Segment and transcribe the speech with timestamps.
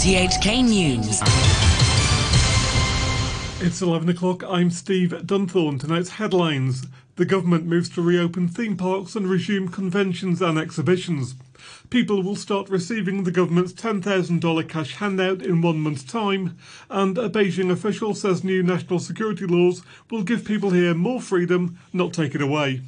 [0.00, 1.20] RTHK News.
[3.60, 4.42] It's 11 o'clock.
[4.44, 5.78] I'm Steve Dunthorne.
[5.78, 6.86] Tonight's headlines.
[7.16, 11.34] The government moves to reopen theme parks and resume conventions and exhibitions.
[11.90, 16.56] People will start receiving the government's $10,000 cash handout in one month's time,
[16.88, 21.78] and a Beijing official says new national security laws will give people here more freedom,
[21.92, 22.80] not take it away.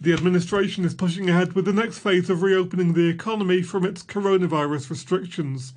[0.00, 4.04] The administration is pushing ahead with the next phase of reopening the economy from its
[4.04, 5.72] coronavirus restrictions.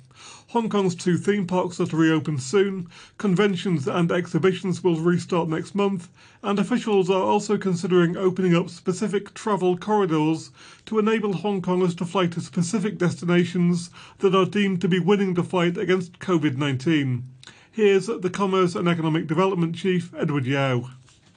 [0.50, 2.86] Hong Kong's two theme parks are to reopen soon,
[3.18, 6.08] conventions and exhibitions will restart next month,
[6.40, 10.52] and officials are also considering opening up specific travel corridors
[10.86, 15.34] to enable Hong Kongers to fly to specific destinations that are deemed to be winning
[15.34, 17.24] the fight against COVID 19.
[17.72, 20.90] Here's the Commerce and Economic Development Chief, Edward Yau.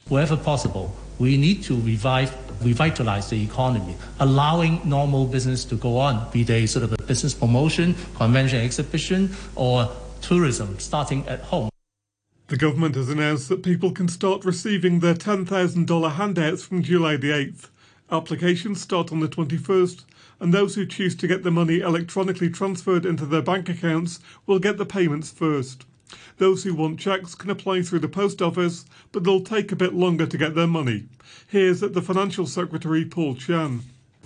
[0.08, 6.30] Wherever possible, we need to revive revitalize the economy, allowing normal business to go on,
[6.32, 9.90] be they sort of a business promotion, convention exhibition, or
[10.22, 11.70] tourism starting at home.
[12.48, 17.32] The government has announced that people can start receiving their $10,000 handouts from July the
[17.32, 17.70] 8th.
[18.12, 20.04] Applications start on the 21st,
[20.40, 24.60] and those who choose to get the money electronically transferred into their bank accounts will
[24.60, 25.86] get the payments first.
[26.38, 29.94] Those who want cheques can apply through the post office, but they'll take a bit
[29.94, 31.06] longer to get their money.
[31.48, 33.82] Here's the Financial Secretary, Paul Chan.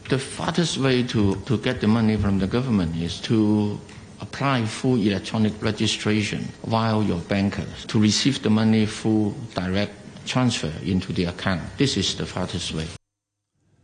[0.09, 3.79] The fastest way to, to get the money from the government is to
[4.21, 9.93] apply full electronic registration via your bankers to receive the money full direct
[10.25, 11.61] transfer into the account.
[11.77, 12.87] This is the fastest way.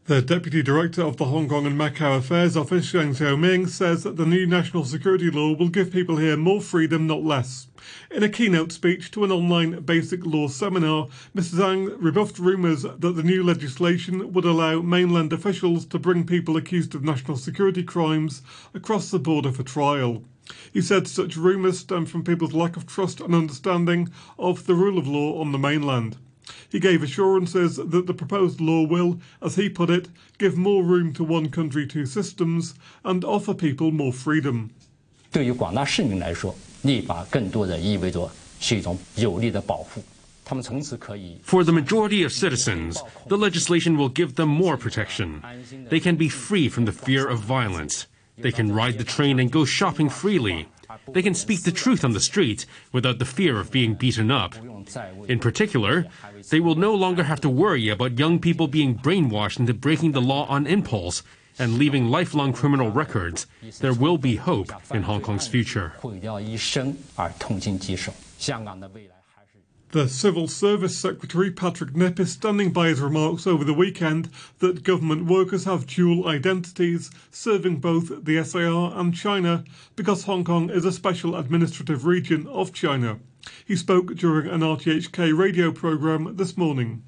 [0.07, 4.17] The Deputy Director of the Hong Kong and Macau Affairs Office, Zhang Xiaoming, says that
[4.17, 7.65] the new national security law will give people here more freedom, not less.
[8.11, 11.55] In a keynote speech to an online basic law seminar, Mr.
[11.55, 16.93] Zhang rebuffed rumours that the new legislation would allow mainland officials to bring people accused
[16.93, 18.43] of national security crimes
[18.75, 20.23] across the border for trial.
[20.71, 24.99] He said such rumours stem from people's lack of trust and understanding of the rule
[24.99, 26.17] of law on the mainland.
[26.70, 30.08] He gave assurances that the proposed law will, as he put it,
[30.38, 32.74] give more room to one country, two systems
[33.04, 34.70] and offer people more freedom.
[35.32, 38.30] 对于广大市民来说，立法更多的意味着
[38.60, 40.02] 是一种有力的保护。
[40.48, 45.40] For the majority of citizens, the legislation will give them more protection.
[45.88, 48.06] They can be free from the fear of violence.
[48.36, 50.66] They can ride the train and go shopping freely.
[51.07, 54.55] They can speak the truth on the street without the fear of being beaten up.
[55.27, 56.05] In particular,
[56.49, 60.21] they will no longer have to worry about young people being brainwashed into breaking the
[60.21, 61.23] law on impulse
[61.57, 63.47] and leaving lifelong criminal records.
[63.79, 65.93] There will be hope in Hong Kong's future.
[69.91, 74.29] The Civil Service Secretary Patrick Nip is standing by his remarks over the weekend
[74.59, 79.63] that government workers have dual identities, serving both the SAR and China,
[79.95, 83.19] because Hong Kong is a special administrative region of China.
[83.63, 87.03] He spoke during an RTHK radio program this morning.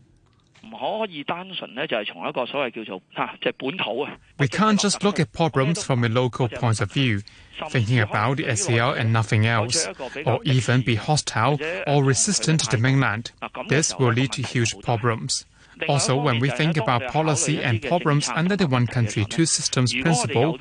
[4.40, 7.22] We can't just look at problems from a local point of view,
[7.70, 9.88] thinking about the SAR and nothing else,
[10.26, 13.32] or even be hostile or resistant to the mainland.
[13.70, 15.46] This will lead to huge problems.
[15.88, 20.58] Also, when we think about policy and problems under the one country, two systems principle,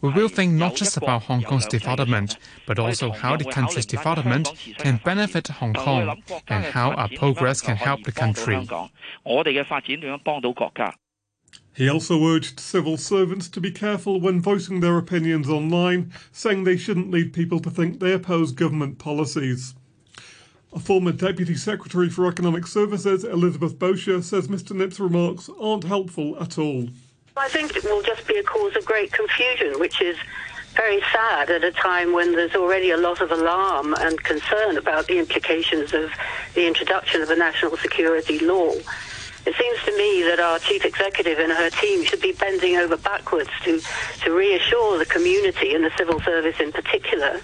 [0.00, 2.36] we will think not just about Hong Kong's development,
[2.66, 7.76] but also how the country's development can benefit Hong Kong and how our progress can
[7.76, 8.68] help the country.
[11.74, 16.76] He also urged civil servants to be careful when voicing their opinions online, saying they
[16.76, 19.74] shouldn't lead people to think they oppose government policies.
[20.74, 26.34] A former Deputy Secretary for Economic Services, Elizabeth Bosher, says Mr Nip's remarks aren't helpful
[26.40, 26.88] at all.
[27.36, 30.16] I think it will just be a cause of great confusion, which is
[30.74, 35.08] very sad at a time when there's already a lot of alarm and concern about
[35.08, 36.10] the implications of
[36.54, 38.72] the introduction of a national security law.
[39.44, 42.96] It seems to me that our chief executive and her team should be bending over
[42.96, 43.80] backwards to,
[44.20, 47.40] to reassure the community and the civil service in particular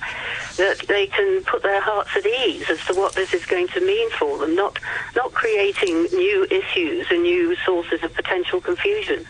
[0.56, 3.80] that they can put their hearts at ease as to what this is going to
[3.80, 4.78] mean for them, not,
[5.16, 9.26] not creating new issues and new sources of potential confusion.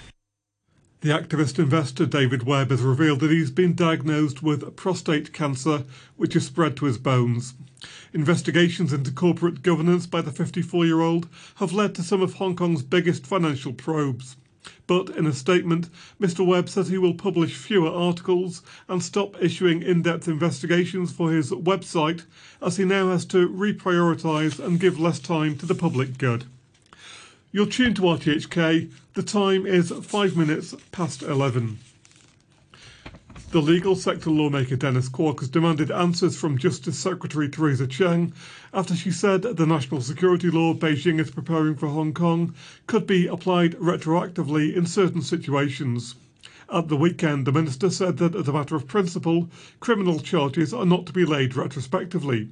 [1.00, 5.84] The activist investor David Webb has revealed that he's been diagnosed with prostate cancer,
[6.16, 7.54] which has spread to his bones.
[8.12, 12.56] Investigations into corporate governance by the 54 year old have led to some of Hong
[12.56, 14.36] Kong's biggest financial probes.
[14.86, 15.88] But in a statement,
[16.20, 16.44] Mr.
[16.44, 21.50] Webb says he will publish fewer articles and stop issuing in depth investigations for his
[21.52, 22.24] website
[22.60, 26.46] as he now has to reprioritise and give less time to the public good.
[27.52, 28.90] You're tuned to RTHK.
[29.14, 31.78] The time is five minutes past 11.
[33.50, 38.34] The legal sector lawmaker Dennis Kwok has demanded answers from Justice Secretary Teresa Cheng
[38.74, 42.52] after she said the national security law Beijing is preparing for Hong Kong
[42.86, 46.14] could be applied retroactively in certain situations.
[46.70, 49.48] At the weekend, the minister said that, as a matter of principle,
[49.80, 52.50] criminal charges are not to be laid retrospectively.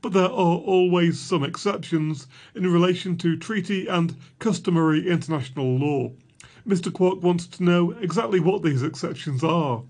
[0.00, 6.12] But there are always some exceptions in relation to treaty and customary international law.
[6.66, 6.90] Mr.
[6.90, 9.82] Kwok wants to know exactly what these exceptions are.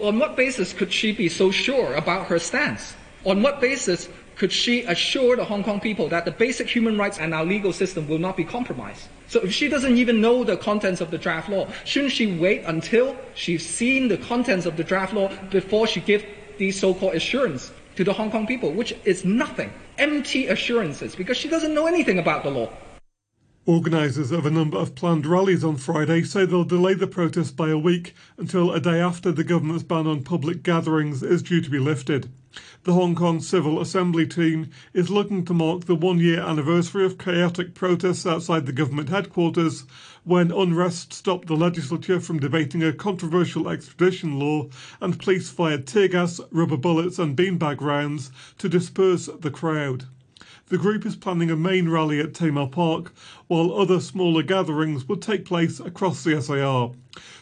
[0.00, 2.94] On what basis could she be so sure about her stance?
[3.24, 7.18] On what basis could she assure the Hong Kong people that the basic human rights
[7.18, 9.08] and our legal system will not be compromised?
[9.28, 12.62] So if she doesn't even know the contents of the draft law, shouldn't she wait
[12.66, 16.24] until she's seen the contents of the draft law before she gives
[16.58, 21.48] these so-called assurance to the Hong Kong people, which is nothing, empty assurances, because she
[21.48, 22.68] doesn't know anything about the law.
[23.66, 27.70] Organisers of a number of planned rallies on Friday say they'll delay the protest by
[27.70, 31.70] a week until a day after the government's ban on public gatherings is due to
[31.70, 32.28] be lifted.
[32.82, 37.16] The Hong Kong Civil Assembly team is looking to mark the one year anniversary of
[37.16, 39.84] chaotic protests outside the government headquarters
[40.24, 44.68] when unrest stopped the legislature from debating a controversial extradition law
[45.00, 50.04] and police fired tear gas, rubber bullets, and beanbag rounds to disperse the crowd.
[50.68, 53.12] The group is planning a main rally at Tamar Park,
[53.48, 56.92] while other smaller gatherings will take place across the SAR.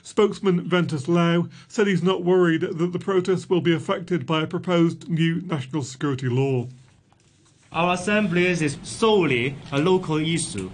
[0.02, 4.48] Spokesman Ventus Lau said he's not worried that the protests will be affected by a
[4.48, 6.66] proposed new national security law.
[7.70, 10.70] Our assembly is solely a local issue,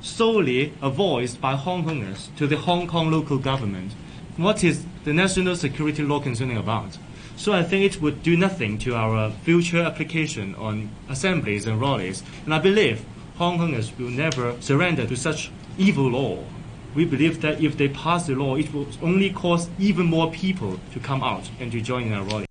[0.00, 3.92] solely a voice by Hong Kongers to the Hong Kong local government.
[4.38, 6.96] What is the national security law concerning about?
[7.40, 12.22] So I think it would do nothing to our future application on assemblies and rallies.
[12.44, 13.02] And I believe
[13.38, 16.44] Hong Kongers will never surrender to such evil law.
[16.94, 20.78] We believe that if they pass the law, it will only cause even more people
[20.92, 22.46] to come out and to join in our rally.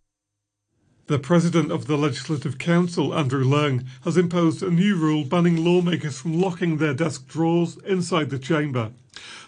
[1.06, 6.19] The President of the Legislative Council, Andrew Leung, has imposed a new rule banning lawmakers
[6.19, 8.89] from locking their desk drawers inside the chamber.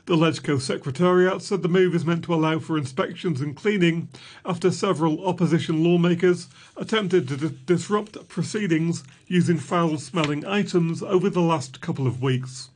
[0.07, 4.09] The LegCo Secretariat said the move is meant to allow for inspections and cleaning
[4.43, 11.41] after several opposition lawmakers attempted to d- disrupt proceedings using foul smelling items over the
[11.41, 12.71] last couple of weeks.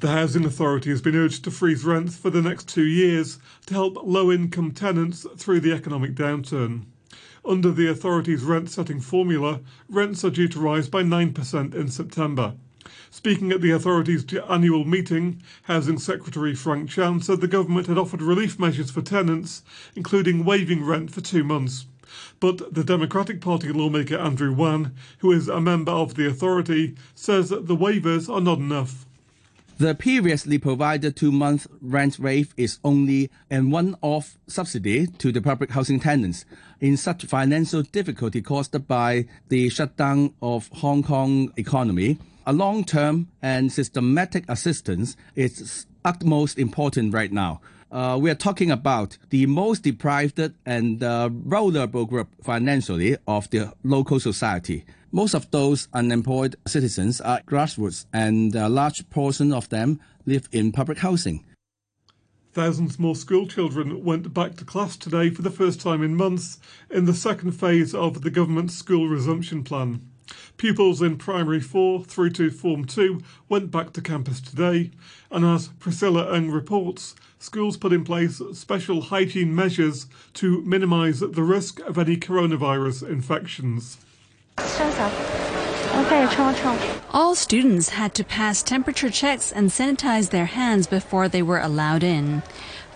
[0.00, 3.74] The Housing Authority has been urged to freeze rents for the next two years to
[3.74, 6.86] help low income tenants through the economic downturn.
[7.44, 12.54] Under the authority's rent setting formula, rents are due to rise by 9% in September.
[13.10, 18.22] Speaking at the authority's annual meeting, Housing Secretary Frank Chan said the government had offered
[18.22, 19.62] relief measures for tenants,
[19.94, 21.86] including waiving rent for two months.
[22.40, 27.48] But the Democratic Party lawmaker Andrew Wan, who is a member of the authority, says
[27.48, 29.06] that the waivers are not enough.
[29.78, 35.40] The previously provided two month rent waive is only a one off subsidy to the
[35.40, 36.44] public housing tenants
[36.80, 43.28] in such financial difficulty caused by the shutdown of Hong Kong economy a long term
[43.40, 47.60] and systematic assistance is utmost important right now.
[47.90, 53.72] Uh, we are talking about the most deprived and uh, vulnerable group financially of the
[53.84, 54.84] local society.
[55.14, 60.72] Most of those unemployed citizens are grassroots, and a large portion of them live in
[60.72, 61.44] public housing.
[62.54, 66.58] Thousands more school children went back to class today for the first time in months
[66.90, 70.00] in the second phase of the government's school resumption plan.
[70.56, 73.20] Pupils in Primary 4 through to Form 2
[73.50, 74.92] went back to campus today,
[75.30, 81.42] and as Priscilla Ng reports, schools put in place special hygiene measures to minimise the
[81.42, 83.98] risk of any coronavirus infections.
[87.12, 92.02] All students had to pass temperature checks and sanitize their hands before they were allowed
[92.02, 92.42] in.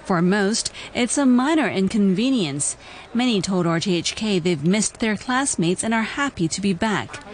[0.06, 2.76] For most, it's a minor inconvenience.
[3.12, 7.24] Many told RTHK they've missed their classmates and are happy to be back.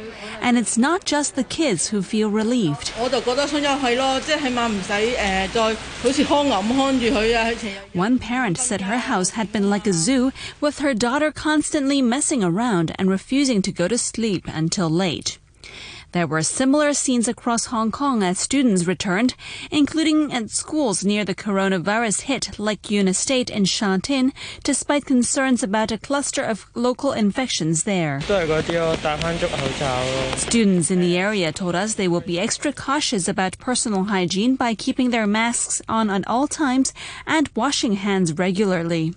[0.40, 2.88] And it's not just the kids who feel relieved.
[7.92, 12.42] One parent said her house had been like a zoo, with her daughter constantly messing
[12.42, 15.38] around and refusing to go to sleep until late.
[16.12, 19.34] There were similar scenes across Hong Kong as students returned,
[19.70, 25.62] including at schools near the coronavirus hit Lek Yuen Estate in Sha Tin, despite concerns
[25.62, 28.20] about a cluster of local infections there.
[30.36, 34.74] Students in the area told us they will be extra cautious about personal hygiene by
[34.74, 36.92] keeping their masks on at all times
[37.26, 39.14] and washing hands regularly.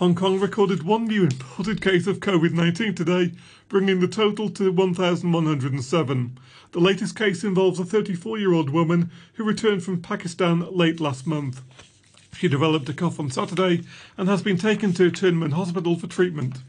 [0.00, 3.32] Hong Kong recorded one new imported case of COVID 19 today,
[3.68, 6.38] bringing the total to 1,107.
[6.72, 11.26] The latest case involves a 34 year old woman who returned from Pakistan late last
[11.26, 11.60] month.
[12.32, 13.82] She developed a cough on Saturday
[14.16, 16.62] and has been taken to Tuen Hospital for treatment.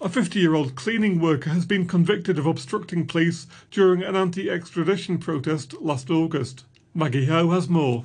[0.00, 4.48] A 50 year old cleaning worker has been convicted of obstructing police during an anti
[4.48, 6.62] extradition protest last August.
[6.94, 8.04] Maggie Ho has more.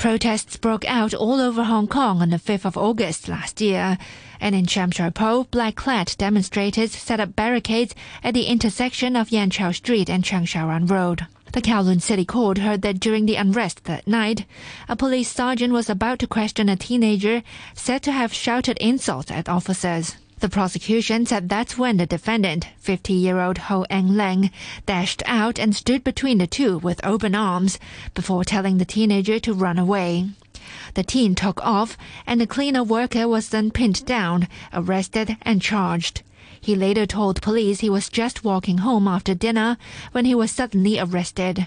[0.00, 3.98] Protests broke out all over Hong Kong on the 5th of August last year.
[4.40, 9.30] And in Sham Shui Po, black clad demonstrators set up barricades at the intersection of
[9.30, 11.26] Yen Chow Street and Cheung Sha Wan Road.
[11.52, 14.46] The Kowloon City Court heard that during the unrest that night,
[14.88, 17.42] a police sergeant was about to question a teenager
[17.74, 20.16] said to have shouted insults at officers.
[20.40, 24.50] The prosecution said that's when the defendant, 50-year-old Ho Eng Leng,
[24.86, 27.78] dashed out and stood between the two with open arms
[28.14, 30.30] before telling the teenager to run away.
[30.94, 36.22] The teen took off, and the cleaner worker was then pinned down, arrested, and charged.
[36.58, 39.76] He later told police he was just walking home after dinner
[40.12, 41.66] when he was suddenly arrested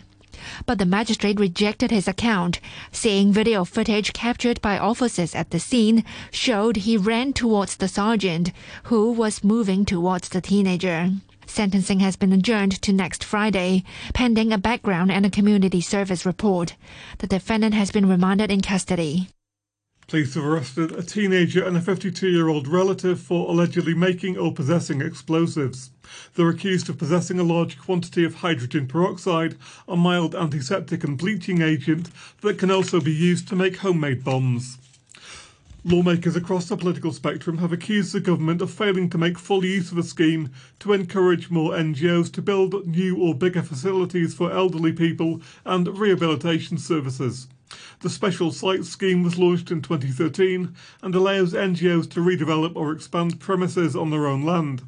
[0.65, 2.59] but the magistrate rejected his account,
[2.91, 8.51] saying video footage captured by officers at the scene showed he ran towards the sergeant,
[8.83, 11.11] who was moving towards the teenager.
[11.45, 13.83] Sentencing has been adjourned to next Friday,
[14.13, 16.75] pending a background and a community service report.
[17.17, 19.29] The defendant has been remanded in custody.
[20.13, 24.53] Police have arrested a teenager and a 52 year old relative for allegedly making or
[24.53, 25.89] possessing explosives.
[26.35, 31.63] They're accused of possessing a large quantity of hydrogen peroxide, a mild antiseptic and bleaching
[31.63, 34.77] agent that can also be used to make homemade bombs.
[35.83, 39.91] Lawmakers across the political spectrum have accused the government of failing to make full use
[39.91, 44.93] of a scheme to encourage more NGOs to build new or bigger facilities for elderly
[44.93, 47.47] people and rehabilitation services.
[47.99, 53.39] The Special Site Scheme was launched in 2013 and allows NGOs to redevelop or expand
[53.39, 54.81] premises on their own land.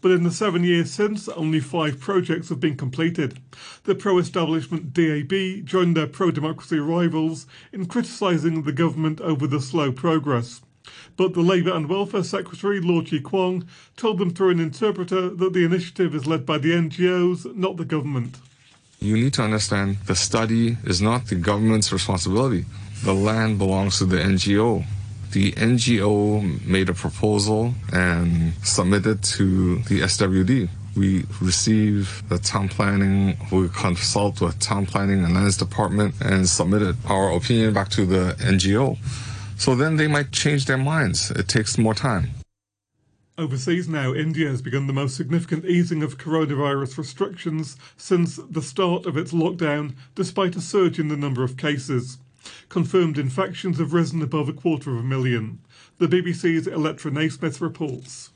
[0.00, 3.38] But in the seven years since, only five projects have been completed.
[3.84, 9.60] The pro establishment DAB joined their pro democracy rivals in criticising the government over the
[9.60, 10.62] slow progress.
[11.16, 15.52] But the Labour and Welfare Secretary, Law Chi Kwong, told them through an interpreter that
[15.52, 18.38] the initiative is led by the NGOs, not the government.
[19.00, 22.66] You need to understand the study is not the government's responsibility.
[23.02, 24.84] The land belongs to the NGO
[25.32, 30.68] the NGO made a proposal and submitted to the SWD.
[30.96, 36.96] We receive the town planning, we consult with town planning and lands department and submitted
[37.06, 38.98] our opinion back to the NGO.
[39.56, 41.30] So then they might change their minds.
[41.30, 42.30] It takes more time.
[43.40, 49.06] Overseas now, India has begun the most significant easing of coronavirus restrictions since the start
[49.06, 52.18] of its lockdown, despite a surge in the number of cases.
[52.68, 55.58] Confirmed infections have risen above a quarter of a million.
[55.96, 58.29] The BBC's Electra Naismith reports.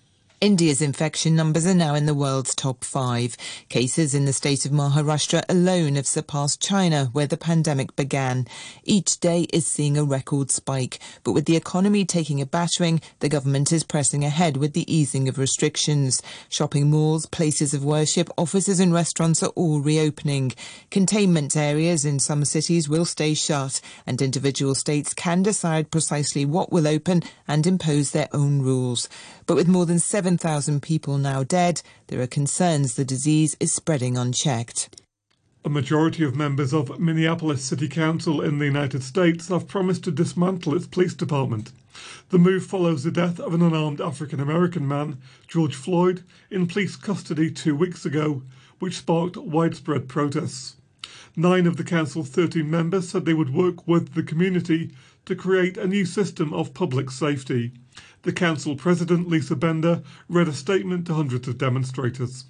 [0.44, 3.34] India's infection numbers are now in the world's top five.
[3.70, 8.46] Cases in the state of Maharashtra alone have surpassed China, where the pandemic began.
[8.82, 13.30] Each day is seeing a record spike, but with the economy taking a battering, the
[13.30, 16.20] government is pressing ahead with the easing of restrictions.
[16.50, 20.52] Shopping malls, places of worship, offices and restaurants are all reopening.
[20.90, 26.70] Containment areas in some cities will stay shut, and individual states can decide precisely what
[26.70, 29.08] will open and impose their own rules.
[29.46, 29.98] But with more than
[30.34, 35.00] 7,000 people now dead, there are concerns the disease is spreading unchecked.
[35.64, 40.10] A majority of members of Minneapolis City Council in the United States have promised to
[40.10, 41.70] dismantle its police department.
[42.30, 46.96] The move follows the death of an unarmed African American man, George Floyd, in police
[46.96, 48.42] custody two weeks ago,
[48.80, 50.74] which sparked widespread protests.
[51.36, 54.90] Nine of the council's 13 members said they would work with the community
[55.26, 57.70] to create a new system of public safety.
[58.24, 62.46] The council president, Lisa Bender, read a statement to hundreds of demonstrators.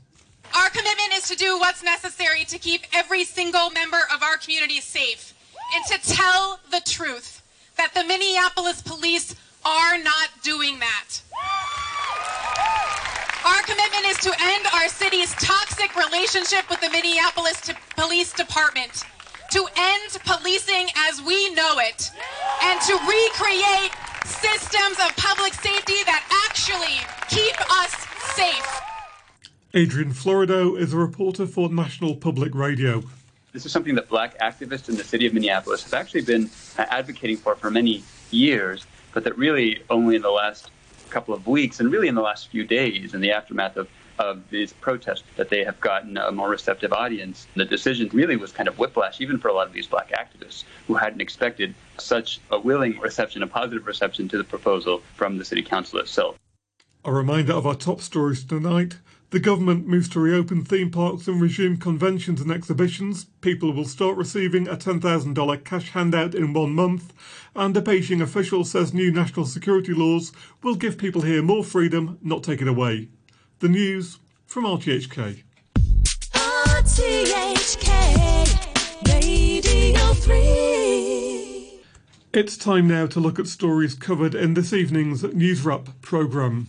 [0.54, 4.80] Our commitment is to do what's necessary to keep every single member of our community
[4.80, 5.34] safe
[5.74, 7.42] and to tell the truth
[7.76, 11.20] that the Minneapolis police are not doing that.
[13.44, 19.02] Our commitment is to end our city's toxic relationship with the Minneapolis Police Department,
[19.50, 22.12] to end policing as we know it,
[22.62, 23.90] and to recreate
[24.24, 27.94] systems of public safety that actually keep us
[28.34, 28.80] safe.
[29.74, 33.02] Adrian Florido is a reporter for National Public Radio.
[33.52, 36.86] This is something that black activists in the city of Minneapolis have actually been uh,
[36.90, 40.70] advocating for for many years, but that really only in the last
[41.10, 44.48] couple of weeks and really in the last few days in the aftermath of of
[44.50, 47.46] these protests that they have gotten a more receptive audience.
[47.54, 50.64] The decision really was kind of whiplash, even for a lot of these black activists
[50.86, 55.44] who hadn't expected such a willing reception, a positive reception to the proposal from the
[55.44, 56.36] city council itself.
[57.04, 58.96] A reminder of our top stories tonight.
[59.34, 63.26] The government moves to reopen theme parks and resume conventions and exhibitions.
[63.40, 67.12] People will start receiving a $10,000 cash handout in one month.
[67.56, 70.30] And a Beijing official says new national security laws
[70.62, 73.08] will give people here more freedom, not take it away.
[73.60, 75.44] The news from RTHK.
[76.32, 77.88] RTHK
[79.06, 81.80] Radio 3.
[82.32, 86.66] It's time now to look at stories covered in this evening's News Wrap programme.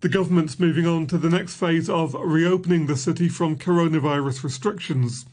[0.00, 5.26] The government's moving on to the next phase of reopening the city from coronavirus restrictions.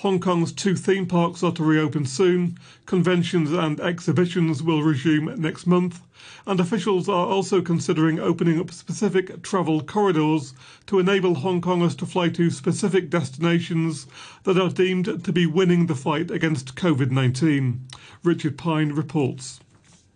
[0.00, 5.66] Hong Kong's two theme parks are to reopen soon, conventions and exhibitions will resume next
[5.66, 6.02] month,
[6.46, 10.52] and officials are also considering opening up specific travel corridors
[10.84, 14.06] to enable Hong Kongers to fly to specific destinations
[14.42, 17.88] that are deemed to be winning the fight against COVID 19.
[18.22, 19.60] Richard Pine reports.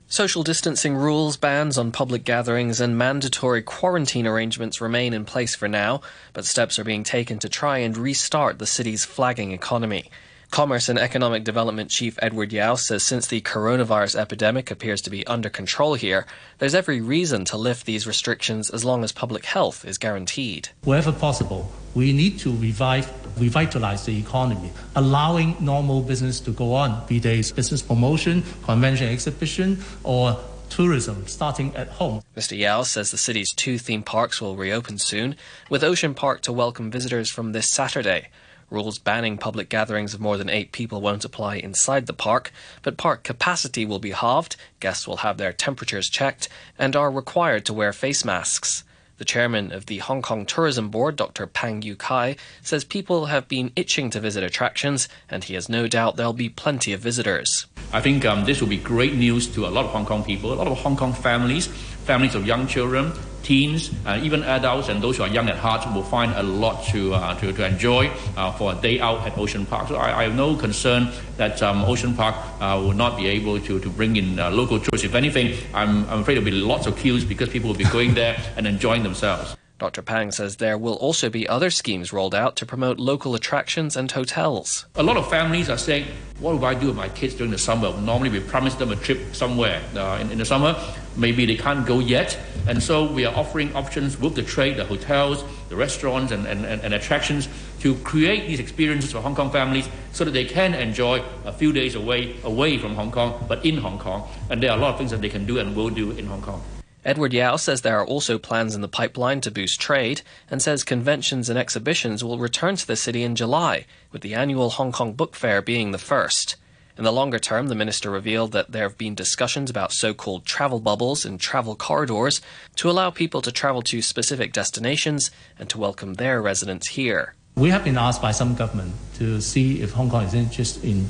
[0.07, 5.67] Social distancing rules, bans on public gatherings, and mandatory quarantine arrangements remain in place for
[5.67, 6.03] now,
[6.35, 10.11] but steps are being taken to try and restart the city's flagging economy.
[10.51, 15.27] Commerce and Economic Development Chief Edward Yau says since the coronavirus epidemic appears to be
[15.27, 16.27] under control here,
[16.59, 20.69] there's every reason to lift these restrictions as long as public health is guaranteed.
[20.85, 27.07] Wherever possible, we need to revive, revitalize the economy, allowing normal business to go on,
[27.07, 30.39] be they business promotion, convention exhibition, or
[30.71, 32.23] tourism starting at home.
[32.37, 32.57] Mr.
[32.59, 35.37] Yau says the city's two theme parks will reopen soon,
[35.71, 38.29] with Ocean Park to welcome visitors from this Saturday.
[38.71, 42.51] Rules banning public gatherings of more than eight people won't apply inside the park,
[42.83, 46.49] but park capacity will be halved, guests will have their temperatures checked,
[46.79, 48.83] and are required to wear face masks.
[49.17, 51.47] The chairman of the Hong Kong Tourism Board, Dr.
[51.47, 55.87] Pang Yiu Kai, says people have been itching to visit attractions, and he has no
[55.87, 57.67] doubt there'll be plenty of visitors.
[57.93, 60.53] I think um, this will be great news to a lot of Hong Kong people,
[60.53, 63.13] a lot of Hong Kong families, families of young children,
[63.45, 66.85] teens, uh, even adults, and those who are young at heart will find a lot
[66.87, 69.89] to, uh, to, to enjoy uh, for a day out at Ocean Park.
[69.89, 73.61] So I, I have no concern that um, Ocean Park uh, will not be able
[73.61, 75.05] to, to bring in uh, local tourists.
[75.05, 77.85] If anything, I'm, I'm afraid there will be lots of queues because people will be
[77.85, 79.57] going there and enjoying themselves.
[79.85, 80.01] Dr.
[80.01, 84.11] Pang says there will also be other schemes rolled out to promote local attractions and
[84.11, 84.87] hotels.
[84.95, 86.07] A lot of families are saying,
[86.39, 87.93] What do I do with my kids during the summer?
[88.01, 90.75] Normally, we promise them a trip somewhere uh, in, in the summer.
[91.19, 92.39] Maybe they can't go yet.
[92.67, 96.65] And so, we are offering options with the trade, the hotels, the restaurants, and, and,
[96.65, 97.47] and, and attractions
[97.81, 101.75] to create these experiences for Hong Kong families so that they can enjoy a few
[101.75, 104.27] days away, away from Hong Kong, but in Hong Kong.
[104.49, 106.25] And there are a lot of things that they can do and will do in
[106.25, 106.63] Hong Kong.
[107.05, 110.83] Edward Yau says there are also plans in the pipeline to boost trade and says
[110.83, 115.13] conventions and exhibitions will return to the city in July, with the annual Hong Kong
[115.13, 116.57] Book Fair being the first.
[116.97, 120.47] In the longer term, the minister revealed that there have been discussions about so called
[120.47, 122.41] travel bubbles and travel corridors
[122.77, 127.35] to allow people to travel to specific destinations and to welcome their residents here.
[127.57, 131.09] We have been asked by some government to see if Hong Kong is interested in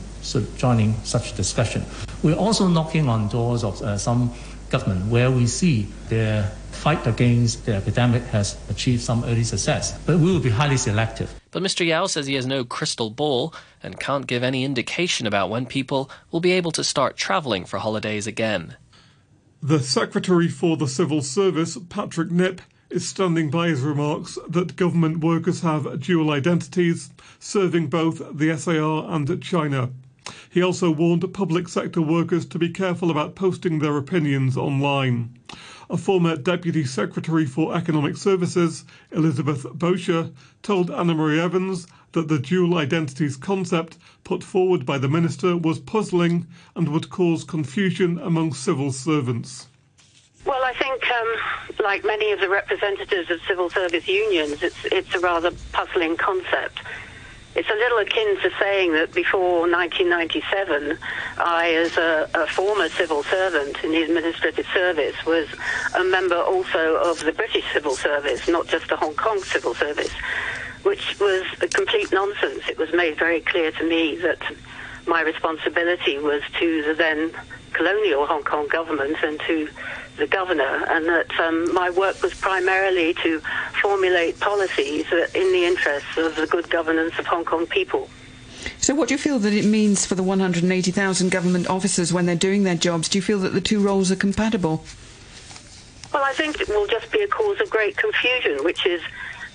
[0.59, 1.85] joining such discussion.
[2.23, 4.35] We're also knocking on doors of uh, some
[4.75, 9.97] government where we see their fight against the epidemic has achieved some early success.
[10.05, 11.33] But we will be highly selective.
[11.53, 11.87] But Mr.
[11.87, 16.11] Yau says he has no crystal ball and can't give any indication about when people
[16.33, 18.77] will be able to start travelling for holidays again.
[19.63, 22.61] The Secretary for the Civil Service, Patrick Nip,
[22.91, 29.05] is standing by his remarks that government workers have dual identities, serving both the SAR
[29.09, 29.91] and China.
[30.55, 35.37] He also warned public sector workers to be careful about posting their opinions online.
[35.91, 40.31] A former Deputy Secretary for Economic Services, Elizabeth Bosher,
[40.63, 46.47] told Annemarie Evans that the dual identities concept put forward by the minister was puzzling
[46.77, 49.67] and would cause confusion among civil servants.
[50.47, 55.13] Well, I think, um, like many of the representatives of civil service unions, it's it's
[55.17, 56.79] a rather puzzling concept.
[57.57, 60.99] It's a little akin to saying that before 1997,
[61.39, 65.47] I, as a, a, former civil servant in the administrative service, was
[65.97, 70.11] a member also of the British civil service, not just the Hong Kong civil service,
[70.83, 72.69] which was a complete nonsense.
[72.69, 74.41] It was made very clear to me that
[75.07, 77.33] my responsibility was to the then
[77.73, 79.69] colonial Hong Kong government and to
[80.17, 83.41] the governor, and that um, my work was primarily to
[83.81, 88.09] formulate policies in the interests of the good governance of Hong Kong people.
[88.79, 92.37] So, what do you feel that it means for the 180,000 government officers when they're
[92.37, 93.09] doing their jobs?
[93.09, 94.85] Do you feel that the two roles are compatible?
[96.13, 99.01] Well, I think it will just be a cause of great confusion, which is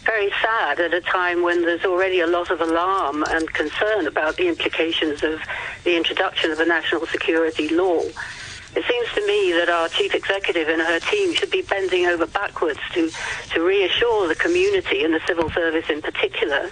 [0.04, 4.38] very sad at a time when there's already a lot of alarm and concern about
[4.38, 5.42] the implications of
[5.84, 8.02] the introduction of a national security law.
[8.76, 12.28] It seems to me that our chief executive and her team should be bending over
[12.28, 13.10] backwards to,
[13.54, 16.70] to reassure the community and the civil service in particular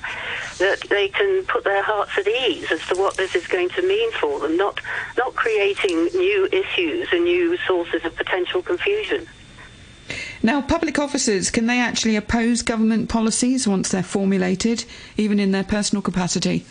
[0.60, 3.82] that they can put their hearts at ease as to what this is going to
[3.82, 4.80] mean for them, not,
[5.18, 9.28] not creating new issues and new sources of potential confusion.
[10.44, 14.86] Now, public officers, can they actually oppose government policies once they're formulated,
[15.18, 16.64] even in their personal capacity?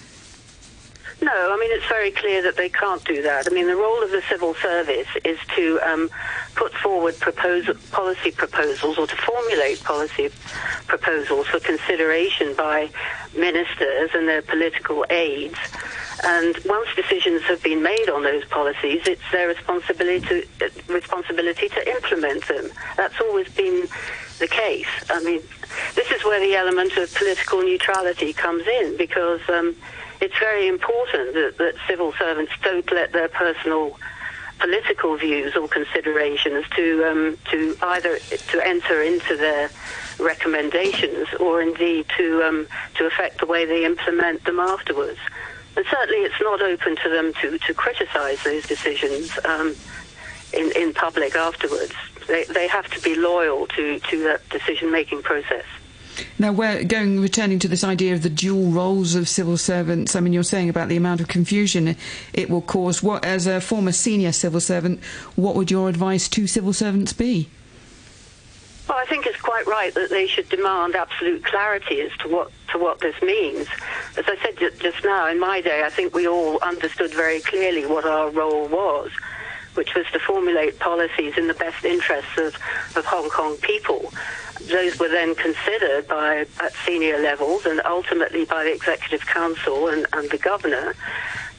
[1.23, 3.47] No, I mean, it's very clear that they can't do that.
[3.51, 6.11] I mean, the role of the civil service is to um,
[6.55, 10.29] put forward propose- policy proposals or to formulate policy
[10.87, 12.91] proposals for consideration by
[13.35, 15.59] ministers and their political aides.
[16.23, 21.91] And once decisions have been made on those policies, it's their responsibility to, responsibility to
[21.91, 22.71] implement them.
[22.97, 23.87] That's always been
[24.39, 24.89] the case.
[25.09, 25.41] I mean,
[25.95, 29.77] this is where the element of political neutrality comes in because um,
[30.21, 33.99] it's very important that, that civil servants don't let their personal
[34.59, 39.71] political views or considerations to um, to either to enter into their
[40.19, 45.19] recommendations or indeed to um, to affect the way they implement them afterwards.
[45.77, 49.77] And certainly, it's not open to them to to criticise those decisions um,
[50.53, 51.95] in in public afterwards.
[52.27, 55.65] They they have to be loyal to to that decision making process.
[56.39, 60.15] Now, we're going returning to this idea of the dual roles of civil servants.
[60.15, 61.97] I mean, you're saying about the amount of confusion
[62.33, 63.03] it will cause.
[63.03, 65.03] What, as a former senior civil servant,
[65.35, 67.49] what would your advice to civil servants be?
[68.89, 72.53] Well, I think it's quite right that they should demand absolute clarity as to what
[72.69, 73.67] to what this means.
[74.17, 77.85] As I said just now, in my day, I think we all understood very clearly
[77.85, 79.11] what our role was,
[79.75, 82.57] which was to formulate policies in the best interests of,
[82.97, 84.13] of Hong Kong people
[84.69, 90.07] those were then considered by at senior levels and ultimately by the Executive Council and,
[90.13, 90.95] and the Governor.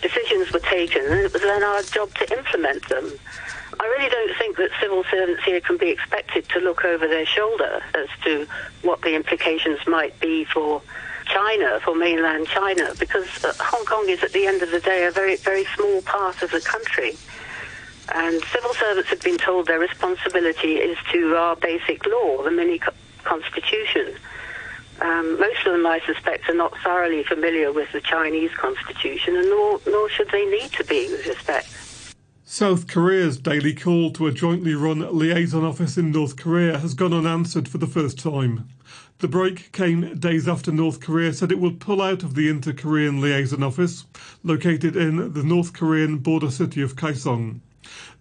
[0.02, 3.12] Decisions were taken, and it was then our job to implement them.
[3.80, 7.26] I really don't think that civil servants here can be expected to look over their
[7.26, 8.48] shoulder as to
[8.82, 10.82] what the implications might be for
[11.26, 15.06] China, for mainland China, because uh, Hong Kong is at the end of the day
[15.06, 17.16] a very, very small part of the country.
[18.14, 22.80] And civil servants have been told their responsibility is to our basic law, the mini
[23.24, 24.16] constitution.
[25.02, 29.50] Um, most of them, I suspect, are not thoroughly familiar with the Chinese constitution, and
[29.50, 31.68] nor, nor should they need to be with respect.
[32.50, 37.14] South Korea's daily call to a jointly run liaison office in North Korea has gone
[37.14, 38.70] unanswered for the first time.
[39.20, 42.72] The break came days after North Korea said it would pull out of the Inter
[42.72, 44.06] Korean Liaison Office,
[44.44, 47.60] located in the North Korean border city of Kaesong.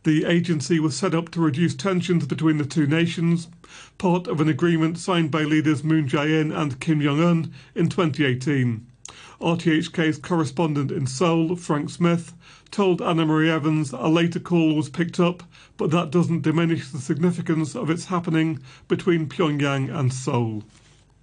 [0.04, 3.48] The agency was set up to reduce tensions between the two nations,
[3.98, 8.86] part of an agreement signed by leaders Moon Jae-in and Kim Jong-un in 2018.
[9.40, 12.32] RTHK's correspondent in Seoul, Frank Smith,
[12.70, 15.42] told Annemarie Evans a later call was picked up,
[15.76, 20.62] but that doesn't diminish the significance of its happening between Pyongyang and Seoul.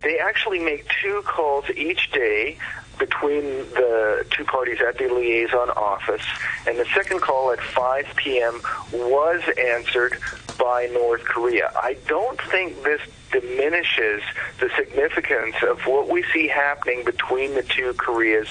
[0.02, 2.58] They actually make two calls each day
[3.00, 6.26] between the two parties at the liaison office,
[6.68, 8.62] and the second call at 5 p.m.
[8.92, 10.18] was answered
[10.58, 11.72] by North Korea.
[11.76, 14.22] I don't think this diminishes
[14.60, 18.48] the significance of what we see happening between the two Koreas,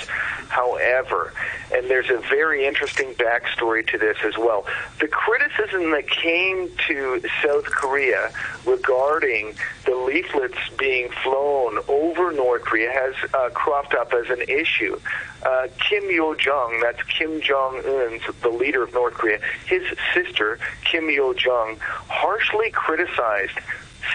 [0.48, 1.32] however.
[1.72, 4.66] And there's a very interesting backstory to this as well.
[4.98, 8.32] The criticism that came to South Korea
[8.66, 9.54] regarding
[9.86, 14.98] the leaflets being flown over North Korea has uh, cropped up as an issue.
[15.44, 19.82] Uh, Kim Yo Jong, that's Kim Jong Un's, the leader of North Korea, his
[20.14, 23.58] sister, Kim Yo Jong, harshly criticized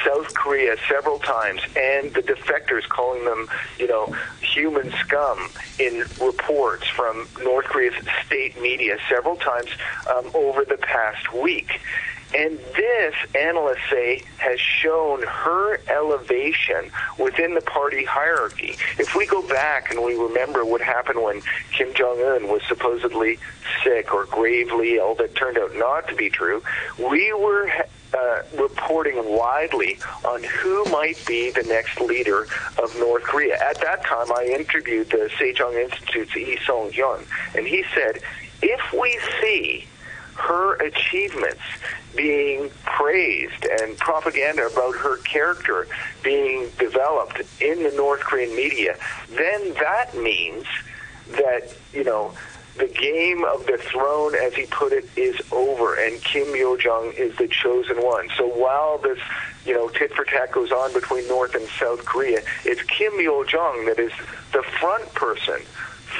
[0.06, 6.88] South Korea several times, and the defectors calling them, you know, human scum in reports
[6.88, 7.94] from North Korea's
[8.26, 9.70] state media several times
[10.10, 11.80] um, over the past week.
[12.36, 18.76] And this, analysts say, has shown her elevation within the party hierarchy.
[19.00, 23.40] If we go back and we remember what happened when Kim Jong un was supposedly
[23.84, 26.62] sick or gravely ill, that turned out not to be true,
[26.98, 27.72] we were
[28.13, 32.48] uh, reporting widely on who might be the next leader
[32.82, 33.56] of North Korea.
[33.56, 38.20] At that time, I interviewed the Sejong Institute's Lee Song Hyun, and he said,
[38.62, 39.88] if we see
[40.36, 41.62] her achievements
[42.18, 45.88] being praised and propaganda about her character
[46.24, 48.98] being developed in the North Korean media,
[49.30, 50.66] then that means
[51.32, 52.34] that, you know,
[52.78, 57.12] the game of the throne, as he put it, is over, and Kim Yo Jong
[57.18, 58.30] is the chosen one.
[58.38, 59.18] So while this,
[59.66, 63.44] you know, tit for tat goes on between North and South Korea, it's Kim Yo
[63.46, 64.12] Jong that is
[64.54, 65.62] the front person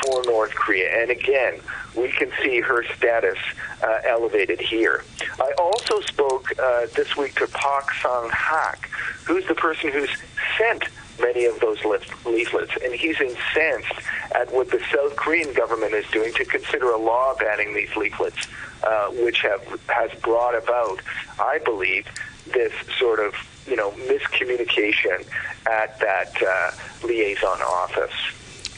[0.08, 1.02] for North Korea.
[1.02, 1.60] And again,
[1.96, 3.38] we can see her status
[3.84, 5.04] uh, elevated here.
[5.40, 8.90] I also spoke uh, this week to Park Sang Hak,
[9.26, 10.10] who's the person who's
[10.58, 10.86] sent
[11.20, 11.84] many of those
[12.26, 13.94] leaflets, and he's incensed
[14.36, 18.48] at what the South Korean government is doing to consider a law banning these leaflets,
[18.84, 21.02] uh, which have has brought about,
[21.40, 22.08] I believe,
[22.54, 23.34] this sort of
[23.66, 25.26] you know miscommunication
[25.66, 26.72] at that uh,
[27.06, 28.14] liaison office.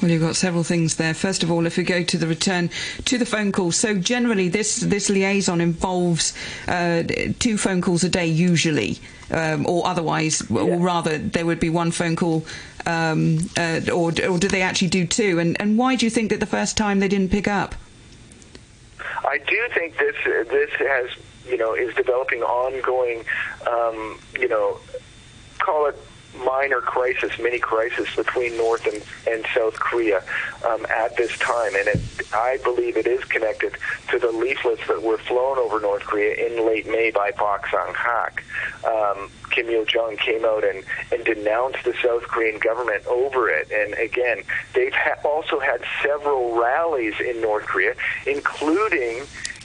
[0.02, 1.14] Well, you've got several things there.
[1.14, 2.70] First of all, if we go to the return
[3.04, 6.34] to the phone call, so generally this this liaison involves
[6.70, 7.04] uh,
[7.40, 10.62] two phone calls a day usually, um, or otherwise, yeah.
[10.62, 12.46] or rather, there would be one phone call,
[12.86, 15.38] um, uh, or or do they actually do two?
[15.38, 17.76] And and why do you think that the first time they didn't pick up?
[19.26, 20.16] I do think this
[20.50, 21.10] this has
[21.46, 23.26] you know is developing ongoing,
[23.70, 24.80] um, you know,
[25.60, 25.98] call it
[26.46, 30.24] minor crisis, mini crisis between North and, and South Korea
[30.68, 31.76] um, at this time.
[31.76, 32.00] And it,
[32.34, 33.76] I believe it is connected
[34.10, 38.44] to the leaflets that were flown over North Korea in late May by Park Sang-hak.
[38.86, 43.72] Um, Kim Yo-jong came out and, and denounced the South Korean government over it.
[43.72, 49.24] And again, they've ha- also had several rallies in North Korea, including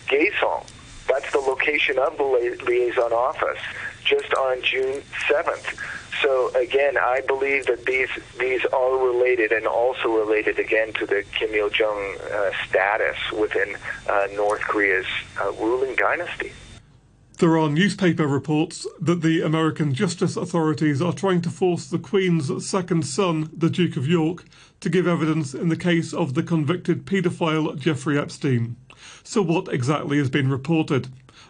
[0.09, 0.67] Kaesong.
[1.07, 3.61] That's the location of the liaison office,
[4.05, 5.79] just on June 7th.
[6.23, 11.25] So again, I believe that these these are related and also related again to the
[11.33, 13.77] Kim Il Jong uh, status within
[14.09, 15.07] uh, North Korea's
[15.41, 16.53] uh, ruling dynasty.
[17.39, 22.65] There are newspaper reports that the American justice authorities are trying to force the Queen's
[22.65, 24.45] second son, the Duke of York,
[24.79, 28.77] to give evidence in the case of the convicted paedophile Jeffrey Epstein.
[29.25, 31.09] So, what exactly has been reported?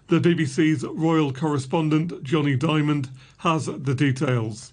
[0.08, 4.72] The BBC's royal correspondent, Jonny Dymond, has the details.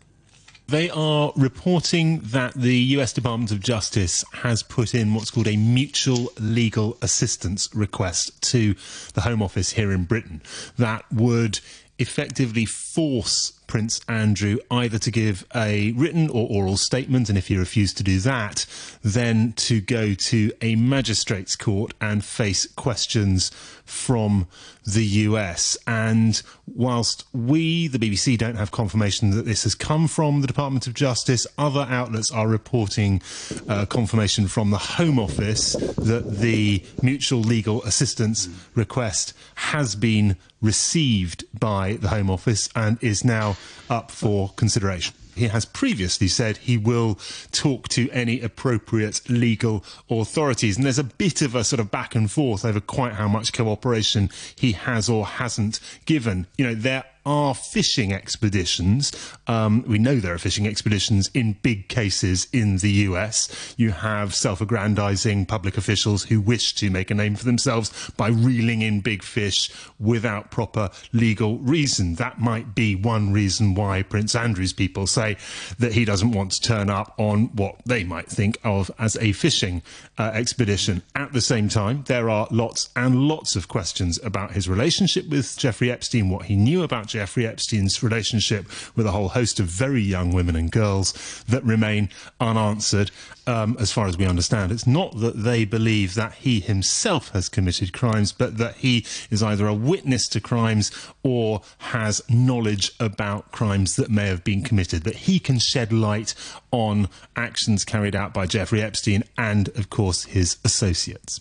[0.68, 5.58] They are reporting that the US Department of Justice has put in what's called a
[5.58, 8.76] mutual legal assistance request to
[9.14, 10.42] the Home Office here in Britain
[10.78, 11.60] that would
[12.00, 17.58] effectively force Prince Andrew either to give a written or oral statement, and if he
[17.58, 18.66] refused to do that,
[19.04, 23.52] then to go to a magistrate's court and face questions
[23.92, 24.48] from
[24.86, 25.78] the US.
[25.86, 30.88] And whilst we, the BBC, don't have confirmation that this has come from the Department
[30.88, 33.22] of Justice, other outlets are reporting
[33.68, 41.44] uh, confirmation from the Home Office that the mutual legal assistance request has been received
[41.60, 43.58] by the Home Office and is now
[43.90, 45.14] up for consideration.
[45.36, 47.20] He has previously said he will
[47.52, 50.78] talk to any appropriate legal authorities.
[50.78, 53.54] And there's a bit of a sort of back and forth over quite how much
[53.54, 56.48] cooperation he has or hasn't given.
[56.58, 59.12] You know, there are fishing expeditions.
[59.48, 63.76] Um, we know there are fishing expeditions in big cases in the US.
[63.78, 68.30] You have self aggrandizing public officials who wish to make a name for themselves by
[68.30, 72.16] reeling in big fish without proper legal reason.
[72.16, 75.38] That might be one reason why Prince Andrew's people say
[75.80, 79.32] that he doesn't want to turn up on what they might think of as a
[79.34, 79.82] fishing
[80.18, 81.04] uh, expedition.
[81.16, 85.58] At the same time, there are lots and lots of questions about his relationship with
[85.58, 90.02] Jeffrey Epstein, what he knew about Jeffrey Epstein's relationship with a whole host of very
[90.02, 93.12] young women and girls that remain unanswered,
[93.48, 94.72] um, as far as we understand.
[94.72, 99.44] It's not that they believe that he himself has committed crimes, but that he is
[99.44, 100.92] either a witness to crimes
[101.24, 106.34] or has knowledge about crimes that may have been committed, that he can shed light
[106.72, 111.40] on actions carried out by Jeffrey Epstein and, of course, his associates.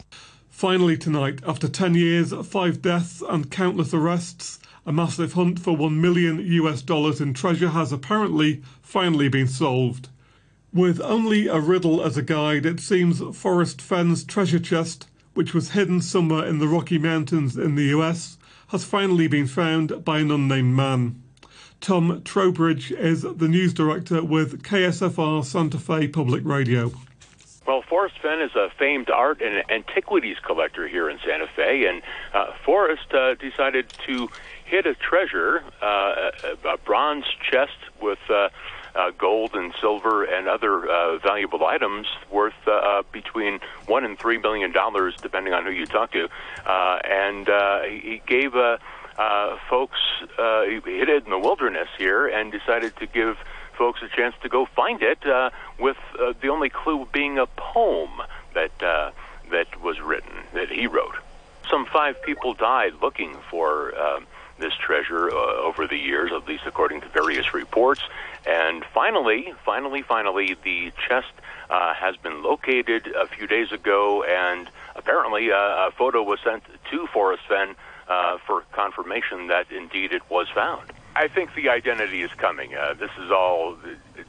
[0.61, 5.99] Finally, tonight, after 10 years, five deaths, and countless arrests, a massive hunt for 1
[5.99, 10.11] million US dollars in treasure has apparently finally been solved.
[10.71, 15.71] With only a riddle as a guide, it seems Forrest Fenn's treasure chest, which was
[15.71, 18.37] hidden somewhere in the Rocky Mountains in the US,
[18.69, 21.23] has finally been found by an unnamed man.
[21.81, 26.93] Tom Trowbridge is the news director with KSFR Santa Fe Public Radio.
[27.71, 32.03] Well, Forrest Fenn is a famed art and antiquities collector here in Santa Fe, and
[32.35, 34.29] uh, Forrest uh, decided to
[34.65, 36.33] hid a treasure, uh,
[36.65, 38.49] a, a bronze chest with uh,
[38.97, 44.19] uh, gold and silver and other uh, valuable items worth uh, uh, between one and
[44.19, 46.29] three million dollars, depending on who you talk to.
[46.67, 48.79] Uh, and uh, he gave uh,
[49.17, 50.01] uh, folks
[50.41, 53.37] uh, he hid it in the wilderness here and decided to give
[53.81, 55.27] folks a chance to go find it.
[55.27, 58.11] Uh, with uh, the only clue being a poem
[58.53, 59.11] that uh,
[59.51, 61.17] that was written that he wrote.
[61.71, 63.95] Some five people died looking for.
[63.97, 64.21] Uh,
[64.59, 68.03] this treasure uh, over the years, at least according to various reports.
[68.47, 71.33] And finally, finally, finally, the chest
[71.71, 76.63] uh, has been located a few days ago, and apparently uh, a photo was sent
[76.91, 77.75] to Forrest Fenn
[78.07, 80.93] uh, for confirmation that indeed it was found.
[81.17, 82.75] I think the identity is coming.
[82.75, 83.77] Uh, this is all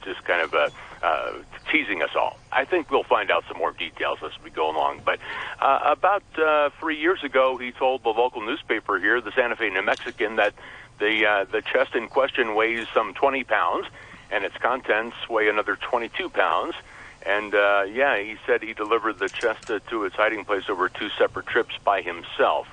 [0.03, 0.71] just kind of a,
[1.03, 1.33] uh,
[1.71, 2.39] teasing us all.
[2.51, 5.01] I think we'll find out some more details as we go along.
[5.05, 5.19] But
[5.59, 9.69] uh, about uh, three years ago, he told the local newspaper here, the Santa Fe
[9.69, 10.53] New Mexican, that
[10.99, 13.87] the uh, the chest in question weighs some 20 pounds,
[14.31, 16.75] and its contents weigh another 22 pounds.
[17.23, 20.89] And uh, yeah, he said he delivered the chest uh, to its hiding place over
[20.89, 22.67] two separate trips by himself.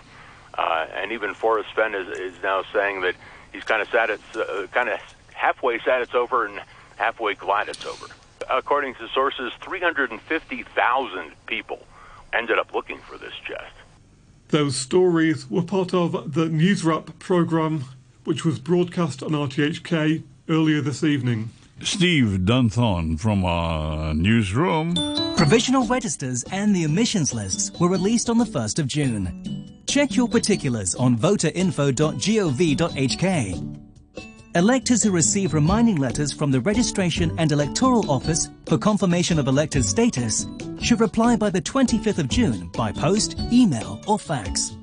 [0.55, 3.15] Uh, and even Forrest Fenn is, is now saying that
[3.53, 5.01] he's kind of sad it's uh, kind of
[5.33, 6.61] halfway sad it's over and
[6.97, 8.07] halfway glad it's over.
[8.51, 11.87] According to sources, 350,000 people
[12.33, 13.75] ended up looking for this chest.
[14.49, 17.85] Those stories were part of the News Wrap program,
[18.25, 21.51] which was broadcast on RTHK earlier this evening.
[21.83, 24.95] Steve Dunthorne from our newsroom.
[25.37, 29.58] Provisional registers and the emissions lists were released on the 1st of June.
[29.89, 33.79] Check your particulars on voterinfo.gov.hk.
[34.55, 39.87] Electors who receive reminding letters from the Registration and Electoral Office for confirmation of elected
[39.87, 40.47] status
[40.83, 44.77] should reply by the 25th of June by post, email, or fax.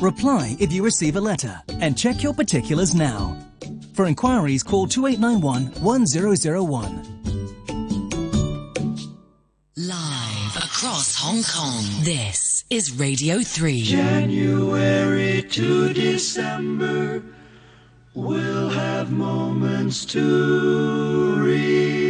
[0.00, 3.36] Reply if you receive a letter and check your particulars now.
[3.94, 7.10] For inquiries, call 2891 1001.
[9.76, 13.82] Live across Hong Kong, this is Radio 3.
[13.82, 17.22] January to December,
[18.14, 22.03] we'll have moments to remember.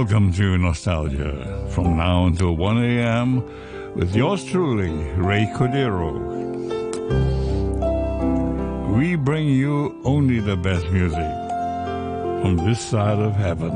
[0.00, 3.42] Welcome to Nostalgia from now until 1 a.m.
[3.96, 6.14] with yours truly, Ray Cordeiro.
[8.96, 11.18] We bring you only the best music
[12.42, 13.74] from this side of heaven.